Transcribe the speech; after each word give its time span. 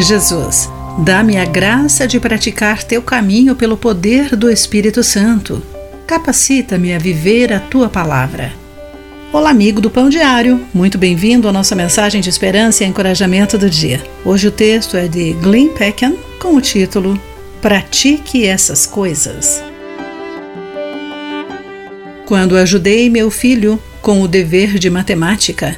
Jesus, 0.00 0.70
dá-me 0.98 1.38
a 1.38 1.44
graça 1.44 2.06
de 2.06 2.20
praticar 2.20 2.84
teu 2.84 3.02
caminho 3.02 3.56
pelo 3.56 3.76
poder 3.76 4.36
do 4.36 4.48
Espírito 4.48 5.02
Santo. 5.02 5.60
Capacita-me 6.06 6.94
a 6.94 6.98
viver 7.00 7.52
a 7.52 7.58
tua 7.58 7.88
palavra. 7.88 8.52
Olá, 9.32 9.50
amigo 9.50 9.80
do 9.80 9.90
Pão 9.90 10.08
Diário. 10.08 10.64
Muito 10.72 10.96
bem-vindo 10.96 11.48
à 11.48 11.52
nossa 11.52 11.74
mensagem 11.74 12.20
de 12.20 12.30
esperança 12.30 12.84
e 12.84 12.86
encorajamento 12.86 13.58
do 13.58 13.68
dia. 13.68 14.00
Hoje 14.24 14.46
o 14.46 14.52
texto 14.52 14.96
é 14.96 15.08
de 15.08 15.32
Glenn 15.32 15.70
Peckham 15.70 16.16
com 16.38 16.54
o 16.54 16.60
título 16.60 17.20
Pratique 17.60 18.46
essas 18.46 18.86
coisas. 18.86 19.60
Quando 22.24 22.56
ajudei 22.56 23.10
meu 23.10 23.32
filho 23.32 23.82
com 24.00 24.22
o 24.22 24.28
dever 24.28 24.78
de 24.78 24.88
matemática, 24.88 25.76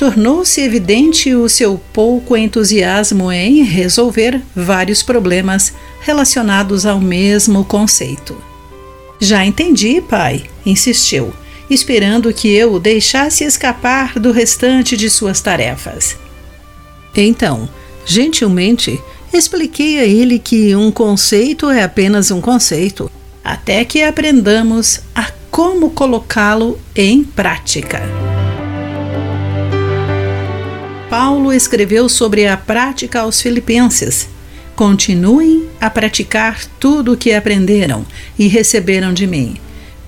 tornou-se 0.00 0.58
evidente 0.62 1.34
o 1.34 1.46
seu 1.46 1.78
pouco 1.92 2.34
entusiasmo 2.34 3.30
em 3.30 3.62
resolver 3.62 4.40
vários 4.56 5.02
problemas 5.02 5.74
relacionados 6.00 6.86
ao 6.86 6.98
mesmo 6.98 7.66
conceito. 7.66 8.34
Já 9.20 9.44
entendi, 9.44 10.00
pai, 10.00 10.44
insistiu, 10.64 11.34
esperando 11.68 12.32
que 12.32 12.48
eu 12.48 12.72
o 12.72 12.80
deixasse 12.80 13.44
escapar 13.44 14.18
do 14.18 14.32
restante 14.32 14.96
de 14.96 15.10
suas 15.10 15.42
tarefas. 15.42 16.16
Então, 17.14 17.68
gentilmente, 18.06 18.98
expliquei 19.34 19.98
a 19.98 20.04
ele 20.06 20.38
que 20.38 20.74
um 20.74 20.90
conceito 20.90 21.68
é 21.68 21.82
apenas 21.82 22.30
um 22.30 22.40
conceito, 22.40 23.10
até 23.44 23.84
que 23.84 24.02
aprendamos 24.02 25.00
a 25.14 25.30
como 25.50 25.90
colocá-lo 25.90 26.80
em 26.96 27.22
prática. 27.22 28.00
Paulo 31.22 31.52
escreveu 31.52 32.08
sobre 32.08 32.46
a 32.46 32.56
prática 32.56 33.20
aos 33.20 33.42
Filipenses. 33.42 34.26
Continuem 34.74 35.68
a 35.78 35.90
praticar 35.90 36.64
tudo 36.80 37.12
o 37.12 37.16
que 37.16 37.34
aprenderam 37.34 38.06
e 38.38 38.46
receberam 38.46 39.12
de 39.12 39.26
mim, 39.26 39.58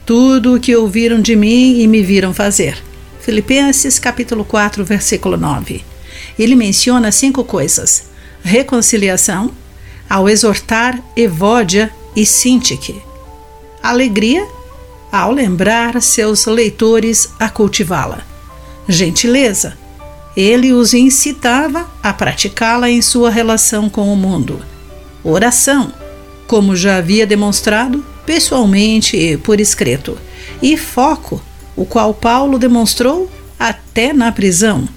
tudo 0.07 0.55
o 0.55 0.59
que 0.59 0.75
ouviram 0.75 1.21
de 1.21 1.37
mim 1.37 1.81
e 1.81 1.87
me 1.87 2.03
viram 2.03 2.33
fazer. 2.33 2.83
Filipenses 3.21 3.99
capítulo 3.99 4.43
4, 4.43 4.83
versículo 4.87 5.37
9. 5.37 5.85
Ele 6.39 6.55
menciona 6.55 7.13
cinco 7.13 7.45
coisas: 7.45 8.05
reconciliação, 8.43 9.51
ao 10.09 10.31
exortar 10.31 10.99
Evódia 11.15 11.93
e 12.17 12.25
Sintique, 12.25 13.03
alegria, 13.83 14.49
ao 15.13 15.31
lembrar 15.31 16.01
seus 16.01 16.47
leitores 16.47 17.29
a 17.39 17.51
cultivá-la, 17.51 18.27
gentileza, 18.89 19.82
ele 20.37 20.73
os 20.73 20.95
incitava 20.95 21.91
a 22.03 22.13
praticá-la 22.13 22.91
em 22.91 23.03
sua 23.03 23.31
relação 23.31 23.89
com 23.89 24.13
o 24.13 24.17
mundo. 24.17 24.65
Oração, 25.23 25.93
como 26.47 26.75
já 26.75 26.97
havia 26.97 27.27
demonstrado 27.27 28.05
pessoalmente 28.25 29.17
e 29.17 29.37
por 29.37 29.61
escrito, 29.61 30.17
e 30.63 30.77
foco, 30.77 31.43
o 31.77 31.85
qual 31.85 32.15
Paulo 32.15 32.59
demonstrou 32.59 33.31
até 33.59 34.13
na 34.13 34.31
prisão. 34.33 34.89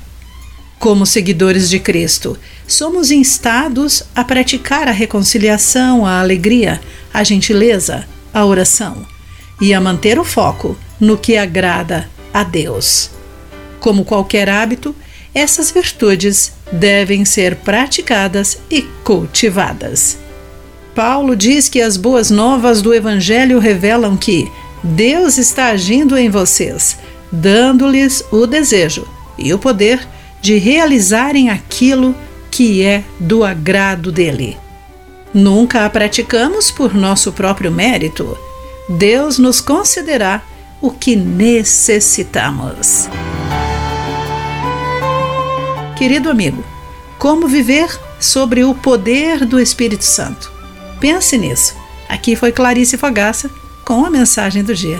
Como 0.80 1.05
seguidores 1.05 1.70
de 1.70 1.80
Cristo, 1.80 2.38
somos 2.67 3.11
instados 3.11 4.03
a 4.16 4.23
praticar 4.23 4.88
a 4.88 4.92
reconciliação, 4.92 6.05
a 6.05 6.20
alegria, 6.20 6.81
a 7.14 7.23
gentileza, 7.23 8.08
a 8.33 8.45
oração 8.45 9.05
e 9.61 9.73
a 9.73 9.80
manter 9.80 10.20
o 10.20 10.23
foco 10.23 10.77
no 10.99 11.17
que 11.17 11.38
agrada 11.38 12.09
a 12.33 12.44
Deus. 12.44 13.14
Como 13.80 14.06
qualquer 14.06 14.50
hábito, 14.50 14.95
essas 15.34 15.70
virtudes 15.70 16.54
devem 16.72 17.26
ser 17.26 17.58
praticadas 17.58 18.58
e 18.70 18.82
cultivadas. 19.04 20.17
Paulo 20.95 21.36
diz 21.36 21.67
que 21.67 21.82
as 21.82 21.98
boas 21.98 22.32
novas 22.32 22.82
do 22.82 22.94
Evangelho 22.94 23.59
revelam 23.59 24.16
que 24.16 24.50
Deus 24.82 25.38
está 25.38 25.67
agindo 25.67 26.17
em 26.17 26.30
vocês, 26.30 26.98
dando-lhes 27.32 28.23
o 28.32 28.48
desejo 28.48 29.05
e 29.38 29.54
o 29.54 29.60
poder 29.60 30.08
de 30.42 30.58
realizarem 30.58 31.49
aquilo 31.49 32.16
que 32.49 32.82
é 32.83 33.04
do 33.20 33.44
agrado 33.44 34.11
dele. 34.11 34.58
Nunca 35.33 35.86
a 35.86 35.89
praticamos 35.89 36.72
por 36.72 36.94
nosso 36.94 37.33
próprio 37.33 37.70
mérito. 37.70 38.38
Deus 38.88 39.38
nos 39.38 39.60
concederá 39.60 40.42
o 40.82 40.92
que 40.92 41.16
necessitamos. 41.16 43.10
Querido 45.95 46.30
amigo, 46.30 46.61
como 47.17 47.48
viver 47.48 47.88
sobre 48.20 48.66
o 48.66 48.76
poder 48.76 49.45
do 49.45 49.58
Espírito 49.58 50.04
Santo? 50.04 50.52
Pense 51.00 51.38
nisso. 51.38 51.73
Aqui 52.10 52.36
foi 52.36 52.52
Clarice 52.52 52.98
Fogaça 52.98 53.50
com 53.86 54.05
a 54.05 54.10
mensagem 54.10 54.61
do 54.61 54.76
dia. 54.76 55.00